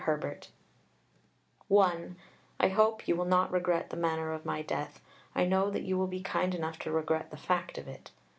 [0.05, 0.49] Herbert
[1.67, 2.15] (1)
[2.59, 4.99] I hope you will not regret the manner of my death.
[5.35, 8.09] I know that you will be kind enough to regret the fact of it.